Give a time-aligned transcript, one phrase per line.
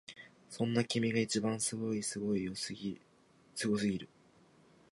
[0.49, 2.73] そんな君が一番すごいすごいよす
[3.69, 4.09] ごすぎる！